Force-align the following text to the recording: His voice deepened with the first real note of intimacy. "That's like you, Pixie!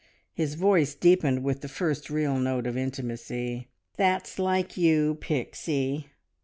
His 0.33 0.55
voice 0.55 0.95
deepened 0.95 1.43
with 1.43 1.61
the 1.61 1.67
first 1.67 2.09
real 2.09 2.39
note 2.39 2.65
of 2.65 2.75
intimacy. 2.75 3.67
"That's 3.97 4.39
like 4.39 4.75
you, 4.75 5.19
Pixie! 5.21 6.07